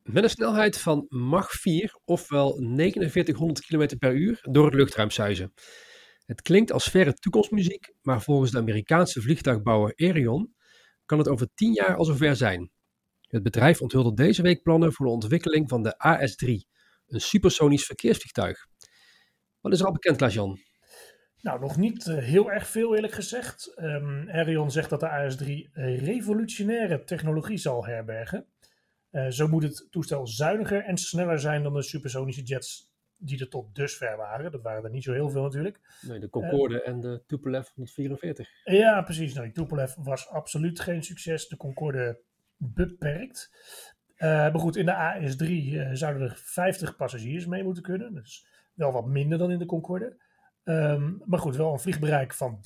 Met 0.02 0.22
een 0.22 0.30
snelheid 0.30 0.78
van 0.78 1.06
Mach 1.08 1.50
4, 1.50 1.98
ofwel 2.04 2.52
4900 2.52 3.66
km 3.66 3.98
per 3.98 4.14
uur, 4.14 4.38
door 4.42 4.64
het 4.64 4.74
luchtruim 4.74 5.10
zuizen. 5.10 5.52
Het 6.30 6.42
klinkt 6.42 6.72
als 6.72 6.84
verre 6.84 7.14
toekomstmuziek, 7.14 7.92
maar 8.02 8.22
volgens 8.22 8.50
de 8.50 8.58
Amerikaanse 8.58 9.20
vliegtuigbouwer 9.20 9.92
Aerion 9.96 10.54
kan 11.06 11.18
het 11.18 11.28
over 11.28 11.48
10 11.54 11.72
jaar 11.72 11.96
al 11.96 12.04
zover 12.04 12.36
zijn. 12.36 12.70
Het 13.20 13.42
bedrijf 13.42 13.80
onthulde 13.80 14.14
deze 14.14 14.42
week 14.42 14.62
plannen 14.62 14.92
voor 14.92 15.06
de 15.06 15.12
ontwikkeling 15.12 15.68
van 15.68 15.82
de 15.82 15.98
AS-3, 15.98 16.48
een 17.06 17.20
supersonisch 17.20 17.84
verkeersvliegtuig. 17.84 18.66
Wat 19.60 19.72
is 19.72 19.80
er 19.80 19.86
al 19.86 19.92
bekend, 19.92 20.16
Klaas-Jan? 20.16 20.58
Nou, 21.40 21.60
nog 21.60 21.76
niet 21.76 22.06
uh, 22.06 22.18
heel 22.18 22.50
erg 22.50 22.66
veel 22.66 22.94
eerlijk 22.94 23.12
gezegd. 23.12 23.72
Um, 23.76 24.28
Aerion 24.28 24.70
zegt 24.70 24.90
dat 24.90 25.00
de 25.00 25.08
AS-3 25.08 25.44
revolutionaire 26.04 27.04
technologie 27.04 27.58
zal 27.58 27.86
herbergen. 27.86 28.46
Uh, 29.10 29.28
zo 29.28 29.48
moet 29.48 29.62
het 29.62 29.86
toestel 29.90 30.26
zuiniger 30.26 30.84
en 30.84 30.96
sneller 30.96 31.40
zijn 31.40 31.62
dan 31.62 31.72
de 31.72 31.82
supersonische 31.82 32.42
jets 32.42 32.89
die 33.20 33.40
er 33.40 33.48
tot 33.48 33.74
dusver 33.74 34.16
waren. 34.16 34.52
Dat 34.52 34.62
waren 34.62 34.84
er 34.84 34.90
niet 34.90 35.02
zo 35.02 35.12
heel 35.12 35.30
veel 35.30 35.42
natuurlijk. 35.42 35.80
Nee, 36.00 36.18
de 36.18 36.28
Concorde 36.28 36.80
uh, 36.80 36.88
en 36.88 37.00
de 37.00 37.22
Tupolev 37.26 37.68
144. 37.74 38.48
Ja, 38.64 39.02
precies. 39.02 39.34
Nou, 39.34 39.46
die 39.46 39.54
Tupolev 39.54 39.94
was 39.98 40.28
absoluut 40.28 40.80
geen 40.80 41.02
succes. 41.02 41.48
De 41.48 41.56
Concorde 41.56 42.20
beperkt. 42.56 43.50
Uh, 44.16 44.28
maar 44.28 44.58
goed, 44.58 44.76
in 44.76 44.86
de 44.86 44.92
AS3 44.92 45.92
zouden 45.92 46.22
er 46.22 46.36
50 46.36 46.96
passagiers 46.96 47.46
mee 47.46 47.62
moeten 47.62 47.82
kunnen. 47.82 48.14
Dus 48.14 48.46
wel 48.74 48.92
wat 48.92 49.06
minder 49.06 49.38
dan 49.38 49.50
in 49.50 49.58
de 49.58 49.66
Concorde. 49.66 50.16
Um, 50.64 51.22
maar 51.24 51.38
goed, 51.38 51.56
wel 51.56 51.72
een 51.72 51.80
vliegbereik 51.80 52.34
van 52.34 52.60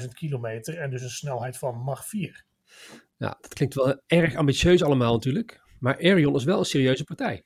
13.000 0.00 0.08
kilometer 0.08 0.78
en 0.78 0.90
dus 0.90 1.02
een 1.02 1.10
snelheid 1.10 1.58
van 1.58 1.78
Mach 1.78 2.06
4. 2.06 2.44
Ja, 3.16 3.38
dat 3.40 3.54
klinkt 3.54 3.74
wel 3.74 4.02
erg 4.06 4.34
ambitieus 4.34 4.82
allemaal 4.82 5.12
natuurlijk. 5.12 5.60
Maar 5.78 5.96
Arion 5.96 6.34
is 6.34 6.44
wel 6.44 6.58
een 6.58 6.64
serieuze 6.64 7.04
partij. 7.04 7.44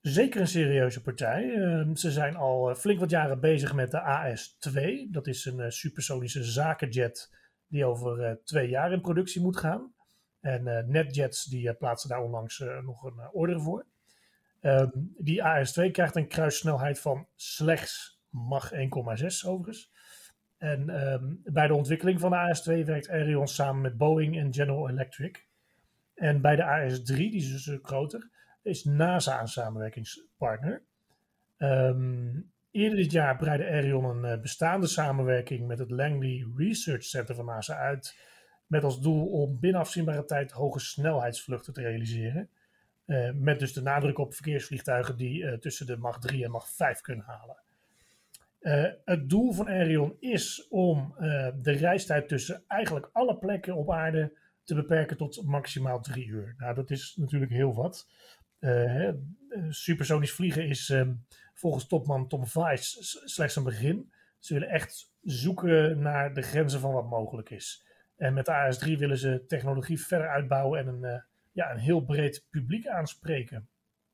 Zeker 0.00 0.40
een 0.40 0.48
serieuze 0.48 1.02
partij. 1.02 1.44
Uh, 1.44 1.94
ze 1.94 2.10
zijn 2.10 2.36
al 2.36 2.70
uh, 2.70 2.76
flink 2.76 3.00
wat 3.00 3.10
jaren 3.10 3.40
bezig 3.40 3.74
met 3.74 3.90
de 3.90 4.00
AS-2. 4.00 5.10
Dat 5.10 5.26
is 5.26 5.44
een 5.44 5.58
uh, 5.58 5.68
supersonische 5.68 6.44
zakenjet 6.44 7.34
die 7.68 7.84
over 7.84 8.40
twee 8.44 8.68
jaar 8.68 8.92
in 8.92 9.00
productie 9.00 9.40
moet 9.40 9.56
gaan. 9.56 9.94
En 10.40 10.90
NetJets 10.90 11.44
die 11.44 11.74
plaatsen 11.74 12.08
daar 12.08 12.22
onlangs 12.22 12.64
nog 12.82 13.02
een 13.02 13.30
order 13.32 13.60
voor. 13.60 13.86
Um, 14.60 15.14
die 15.18 15.44
AS-2 15.44 15.90
krijgt 15.90 16.16
een 16.16 16.28
kruissnelheid 16.28 17.00
van 17.00 17.28
slechts 17.34 18.20
Mach 18.30 18.72
1,6 18.72 18.78
overigens. 19.46 19.92
En 20.58 21.12
um, 21.12 21.40
bij 21.44 21.66
de 21.66 21.74
ontwikkeling 21.74 22.20
van 22.20 22.30
de 22.30 22.36
AS-2 22.36 22.84
werkt 22.84 23.08
Arion 23.08 23.48
samen 23.48 23.82
met 23.82 23.96
Boeing 23.96 24.38
en 24.38 24.54
General 24.54 24.88
Electric. 24.88 25.46
En 26.14 26.40
bij 26.40 26.56
de 26.56 26.62
AS3, 26.62 27.16
die 27.16 27.34
is 27.34 27.64
dus 27.64 27.78
groter, 27.82 28.30
is 28.66 28.84
NASA 28.84 29.40
een 29.40 29.48
samenwerkingspartner. 29.48 30.82
Um, 31.58 32.52
eerder 32.70 32.98
dit 32.98 33.12
jaar 33.12 33.36
breidde 33.36 33.70
Arion 33.70 34.04
een 34.04 34.36
uh, 34.36 34.40
bestaande 34.40 34.86
samenwerking 34.86 35.66
met 35.66 35.78
het 35.78 35.90
Langley 35.90 36.46
Research 36.56 37.04
Center 37.04 37.34
van 37.34 37.44
NASA 37.44 37.76
uit. 37.76 38.16
Met 38.66 38.84
als 38.84 39.00
doel 39.00 39.26
om 39.26 39.60
binnen 39.60 39.80
afzienbare 39.80 40.24
tijd 40.24 40.50
hoge 40.50 40.80
snelheidsvluchten 40.80 41.72
te 41.72 41.80
realiseren. 41.80 42.48
Uh, 43.06 43.30
met 43.34 43.58
dus 43.58 43.72
de 43.72 43.82
nadruk 43.82 44.18
op 44.18 44.34
verkeersvliegtuigen 44.34 45.16
die 45.16 45.58
tussen 45.58 45.86
de 45.86 45.96
Mach 45.96 46.18
3 46.18 46.44
en 46.44 46.50
Mach 46.50 46.68
5 46.68 47.00
kunnen 47.00 47.24
halen. 47.24 47.56
het 49.04 49.28
doel 49.28 49.52
van 49.52 49.68
Arion 49.68 50.16
is 50.20 50.68
om 50.68 51.14
de 51.62 51.72
reistijd 51.72 52.28
tussen 52.28 52.62
eigenlijk 52.66 53.08
alle 53.12 53.38
plekken 53.38 53.74
op 53.74 53.90
aarde 53.92 54.32
te 54.66 54.74
beperken 54.74 55.16
tot 55.16 55.42
maximaal 55.44 56.00
drie 56.00 56.26
uur. 56.26 56.54
Nou, 56.58 56.74
dat 56.74 56.90
is 56.90 57.16
natuurlijk 57.16 57.52
heel 57.52 57.74
wat. 57.74 58.08
Uh, 58.60 59.10
supersonisch 59.68 60.32
vliegen 60.32 60.68
is 60.68 60.88
um, 60.88 61.24
volgens 61.54 61.86
topman 61.86 62.28
Tom 62.28 62.44
Weiss 62.52 63.16
slechts 63.24 63.56
een 63.56 63.64
begin. 63.64 64.12
Ze 64.38 64.54
willen 64.54 64.68
echt 64.68 65.12
zoeken 65.22 66.00
naar 66.00 66.34
de 66.34 66.42
grenzen 66.42 66.80
van 66.80 66.92
wat 66.92 67.08
mogelijk 67.08 67.50
is. 67.50 67.86
En 68.16 68.34
met 68.34 68.46
de 68.46 68.52
AS3 68.52 68.98
willen 68.98 69.18
ze 69.18 69.44
technologie 69.46 70.00
verder 70.00 70.28
uitbouwen 70.28 70.80
en 70.80 70.86
een, 70.86 71.02
uh, 71.02 71.20
ja, 71.52 71.70
een 71.70 71.78
heel 71.78 72.00
breed 72.00 72.46
publiek 72.50 72.86
aanspreken. 72.86 73.68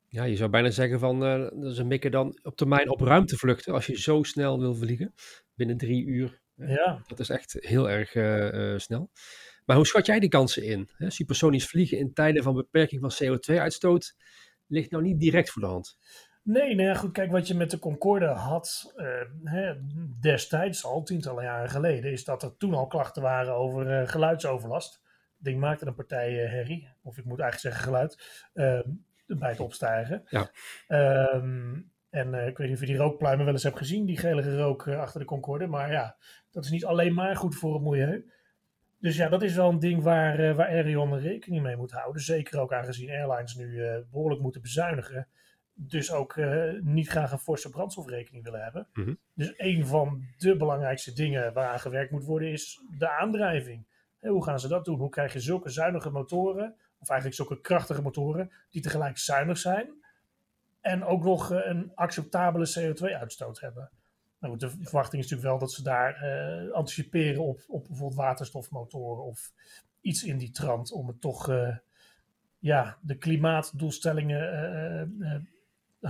Ja, 0.09 0.25
je 0.25 0.37
zou 0.37 0.51
bijna 0.51 0.71
zeggen 0.71 0.99
van, 0.99 1.25
uh, 1.25 1.73
ze 1.73 1.85
mikken 1.85 2.11
dan 2.11 2.39
op 2.43 2.57
termijn 2.57 2.91
op 2.91 3.01
ruimtevluchten 3.01 3.73
als 3.73 3.87
je 3.87 3.99
zo 3.99 4.23
snel 4.23 4.61
wil 4.61 4.75
vliegen. 4.75 5.15
Binnen 5.55 5.77
drie 5.77 6.05
uur. 6.05 6.41
Ja. 6.55 7.03
Dat 7.07 7.21
is 7.21 7.29
echt 7.29 7.57
heel 7.61 7.91
erg 7.91 8.11
snel. 8.81 9.11
Maar 9.65 9.77
hoe 9.77 9.87
schat 9.87 10.07
jij 10.07 10.21
die 10.21 10.29
kansen 10.29 10.63
in? 10.63 10.89
Supersonisch 10.99 11.67
vliegen 11.67 11.99
in 11.99 12.13
tijden 12.13 12.43
van 12.43 12.55
beperking 12.55 13.01
van 13.01 13.13
CO2-uitstoot 13.23 14.15
ligt 14.67 14.91
nou 14.91 15.03
niet 15.03 15.21
direct 15.21 15.51
voor 15.51 15.63
de 15.63 15.69
hand. 15.69 15.99
Nee, 16.45 16.75
nee, 16.75 16.95
goed, 16.95 17.13
kijk, 17.13 17.31
wat 17.31 17.49
je 17.49 17.55
met 17.55 17.71
de 17.71 17.79
Concorde 17.79 18.27
had 18.27 18.93
uh, 18.97 19.07
hè, 19.45 19.75
destijds, 20.21 20.85
al 20.85 21.03
tientallen 21.03 21.45
jaren 21.45 21.71
geleden, 21.71 22.13
is 22.13 22.25
dat 22.25 22.43
er 22.43 22.57
toen 22.57 22.75
al 22.75 22.87
klachten 22.87 23.23
waren 23.23 23.55
over 23.55 24.01
uh, 24.01 24.09
geluidsoverlast. 24.09 24.93
Het 25.37 25.45
ding 25.45 25.61
maakte 25.61 25.87
een 25.87 25.95
partij 25.95 26.45
uh, 26.45 26.51
herrie, 26.51 26.89
of 27.03 27.19
ik 27.19 27.25
moet 27.25 27.41
eigenlijk 27.41 27.75
zeggen 27.75 27.93
geluid, 27.93 28.43
ehm, 28.53 28.89
bij 29.27 29.51
het 29.51 29.61
opstijgen. 29.61 30.23
Ja. 30.29 30.51
Um, 31.35 31.91
En 32.11 32.35
ik 32.35 32.57
weet 32.57 32.67
niet 32.67 32.77
of 32.77 32.81
je 32.81 32.93
die 32.93 32.97
rookpluimen 32.97 33.45
wel 33.45 33.55
eens 33.55 33.63
hebt 33.63 33.79
gezien, 33.79 34.07
die 34.07 34.19
gelige 34.19 34.57
rook 34.57 34.89
achter 34.89 35.21
de 35.21 35.27
Concorde. 35.27 35.67
Maar 35.67 35.93
ja, 35.93 36.17
dat 36.51 36.65
is 36.65 36.71
niet 36.71 36.85
alleen 36.85 37.15
maar 37.15 37.37
goed 37.37 37.55
voor 37.55 37.75
het 37.75 37.83
milieu. 37.83 38.31
Dus 39.03 39.17
ja, 39.17 39.29
dat 39.29 39.43
is 39.43 39.55
wel 39.55 39.69
een 39.69 39.79
ding 39.79 40.03
waar, 40.03 40.41
uh, 40.41 40.57
waar 40.57 40.67
Aerion 40.67 41.19
rekening 41.19 41.63
mee 41.63 41.77
moet 41.77 41.93
houden. 41.93 42.23
Zeker 42.23 42.61
ook 42.61 42.73
aangezien 42.73 43.11
airlines 43.11 43.55
nu 43.55 43.67
uh, 43.67 43.99
behoorlijk 44.11 44.41
moeten 44.41 44.63
bezuinigen. 44.63 45.29
Dus 45.75 46.13
ook 46.13 46.37
uh, 46.37 46.73
niet 46.81 47.09
graag 47.09 47.33
een 47.33 47.39
forse 47.39 47.71
brandstofrekening 47.71 48.45
willen 48.45 48.63
hebben. 48.63 48.89
Mm 48.93 49.05
-hmm. 49.05 49.19
Dus 49.35 49.55
een 49.57 49.87
van 49.87 50.23
de 50.37 50.57
belangrijkste 50.57 51.13
dingen 51.13 51.53
waaraan 51.53 51.81
gewerkt 51.81 52.11
moet 52.11 52.25
worden 52.25 52.53
is 52.53 52.81
de 52.99 53.09
aandrijving. 53.09 53.87
Hey, 54.19 54.31
hoe 54.31 54.45
gaan 54.45 54.61
ze 54.61 54.69
dat 54.69 54.85
doen? 54.85 54.99
Hoe 54.99 55.11
krijg 55.11 55.33
je 55.33 55.41
zulke 55.41 55.71
zuinige 55.71 56.11
motoren, 56.11 56.75
of 56.99 57.09
eigenlijk 57.09 57.41
zulke 57.41 57.61
krachtige 57.61 58.03
motoren, 58.03 58.53
die 58.71 58.83
tegelijk 58.83 59.19
zuinig 59.19 59.59
zijn 59.59 59.93
en 60.81 61.05
ook 61.05 61.25
nog 61.25 61.51
een 61.51 61.93
acceptabele 61.95 62.75
CO2-uitstoot 62.79 63.61
hebben? 63.61 63.91
Nou, 64.43 64.57
de 64.57 64.71
verwachting 64.71 65.23
is 65.23 65.31
natuurlijk 65.31 65.49
wel 65.49 65.59
dat 65.59 65.73
ze 65.73 65.83
daar 65.83 66.23
uh, 66.23 66.73
anticiperen 66.73 67.43
op, 67.43 67.61
op 67.69 67.87
bijvoorbeeld 67.87 68.21
waterstofmotoren 68.21 69.25
of 69.25 69.53
iets 70.01 70.25
in 70.25 70.39
die 70.39 70.51
trant 70.51 70.93
om 70.93 71.07
het 71.07 71.21
toch 71.21 71.51
uh, 71.51 71.77
ja, 72.59 72.99
de 73.01 73.15
klimaatdoelstellingen 73.15 75.13
uh, 75.19 75.35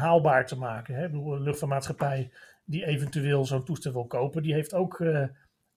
haalbaar 0.01 0.47
te 0.47 0.59
maken. 0.59 0.95
Hè? 0.95 1.05
Een 1.05 1.43
luchtvaartmaatschappij 1.43 2.33
die 2.65 2.87
eventueel 2.87 3.45
zo'n 3.45 3.65
toestel 3.65 3.93
wil 3.93 4.07
kopen, 4.07 4.43
die 4.43 4.55
heeft 4.55 4.75
ook 4.75 4.97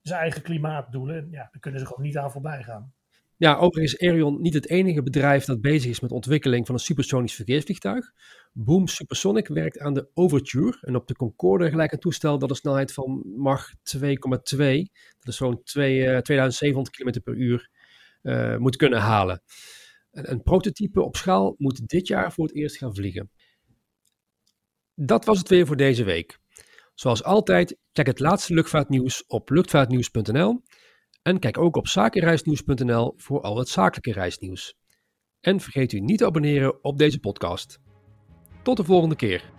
zijn 0.01 0.19
eigen 0.19 0.41
klimaatdoelen. 0.41 1.29
Ja, 1.31 1.49
daar 1.51 1.59
kunnen 1.59 1.79
ze 1.79 1.85
gewoon 1.85 2.05
niet 2.05 2.17
aan 2.17 2.31
voorbij 2.31 2.63
gaan. 2.63 2.93
Ja, 3.37 3.55
overigens 3.55 3.93
is 3.93 4.09
Aerion 4.09 4.41
niet 4.41 4.53
het 4.53 4.69
enige 4.69 5.03
bedrijf 5.03 5.45
dat 5.45 5.61
bezig 5.61 5.89
is 5.89 5.99
met 5.99 6.09
de 6.09 6.15
ontwikkeling 6.15 6.65
van 6.65 6.75
een 6.75 6.81
supersonisch 6.81 7.35
verkeersvliegtuig. 7.35 8.11
Boom 8.51 8.87
Supersonic 8.87 9.47
werkt 9.47 9.79
aan 9.79 9.93
de 9.93 10.09
Overture 10.13 10.77
en 10.81 10.95
op 10.95 11.07
de 11.07 11.15
Concorde 11.15 11.69
gelijk 11.69 11.91
een 11.91 11.99
toestel 11.99 12.39
dat 12.39 12.49
een 12.49 12.55
snelheid 12.55 12.93
van 12.93 13.23
Mach 13.35 13.69
2,2, 13.97 14.07
dat 14.07 15.27
is 15.27 15.35
zo'n 15.35 15.63
2700 15.63 16.95
km 16.95 17.21
per 17.23 17.35
uur, 17.35 17.69
uh, 18.21 18.57
moet 18.57 18.75
kunnen 18.75 18.99
halen. 18.99 19.41
Een, 20.11 20.31
een 20.31 20.43
prototype 20.43 21.01
op 21.01 21.15
schaal 21.15 21.55
moet 21.57 21.87
dit 21.87 22.07
jaar 22.07 22.33
voor 22.33 22.45
het 22.45 22.55
eerst 22.55 22.77
gaan 22.77 22.95
vliegen. 22.95 23.31
Dat 24.93 25.25
was 25.25 25.37
het 25.37 25.49
weer 25.49 25.65
voor 25.65 25.77
deze 25.77 26.03
week. 26.03 26.39
Zoals 26.93 27.23
altijd, 27.23 27.77
check 27.91 28.05
het 28.05 28.19
laatste 28.19 28.53
luchtvaartnieuws 28.53 29.25
op 29.27 29.49
luchtvaartnieuws.nl 29.49 30.61
en 31.25 31.39
kijk 31.39 31.57
ook 31.57 31.75
op 31.75 31.87
zakenreisnieuws.nl 31.87 33.13
voor 33.17 33.41
al 33.41 33.57
het 33.57 33.69
zakelijke 33.69 34.11
reisnieuws. 34.11 34.75
En 35.39 35.59
vergeet 35.59 35.91
u 35.91 35.99
niet 35.99 36.17
te 36.17 36.25
abonneren 36.25 36.83
op 36.83 36.97
deze 36.97 37.19
podcast. 37.19 37.79
Tot 38.63 38.77
de 38.77 38.83
volgende 38.83 39.15
keer. 39.15 39.53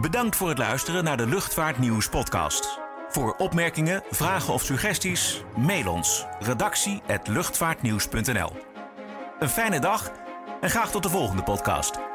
Bedankt 0.00 0.36
voor 0.36 0.48
het 0.48 0.58
luisteren 0.58 1.04
naar 1.04 1.16
de 1.16 1.26
Luchtvaartnieuws 1.26 2.08
podcast. 2.08 2.78
Voor 3.08 3.36
opmerkingen, 3.36 4.02
vragen 4.10 4.54
of 4.54 4.62
suggesties, 4.62 5.42
mail 5.56 5.92
ons 5.92 6.26
redactie@luchtvaartnieuws.nl. 6.40 8.52
Een 9.38 9.48
fijne 9.48 9.80
dag 9.80 10.12
en 10.60 10.70
graag 10.70 10.90
tot 10.90 11.02
de 11.02 11.10
volgende 11.10 11.42
podcast. 11.42 12.13